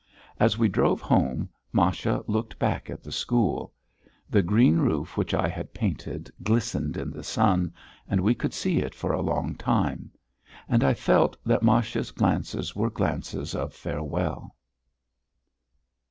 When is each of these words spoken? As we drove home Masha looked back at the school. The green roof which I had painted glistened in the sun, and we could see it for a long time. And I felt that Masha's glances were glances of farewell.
As 0.39 0.57
we 0.57 0.67
drove 0.67 0.99
home 0.99 1.47
Masha 1.71 2.23
looked 2.25 2.57
back 2.57 2.89
at 2.89 3.03
the 3.03 3.11
school. 3.11 3.71
The 4.31 4.41
green 4.41 4.79
roof 4.79 5.15
which 5.15 5.31
I 5.31 5.47
had 5.47 5.75
painted 5.75 6.31
glistened 6.41 6.97
in 6.97 7.11
the 7.11 7.21
sun, 7.23 7.71
and 8.07 8.19
we 8.19 8.33
could 8.33 8.51
see 8.51 8.79
it 8.79 8.95
for 8.95 9.13
a 9.13 9.21
long 9.21 9.53
time. 9.53 10.09
And 10.67 10.83
I 10.83 10.95
felt 10.95 11.37
that 11.45 11.61
Masha's 11.61 12.09
glances 12.09 12.75
were 12.75 12.89
glances 12.89 13.53
of 13.53 13.75
farewell. 13.75 14.55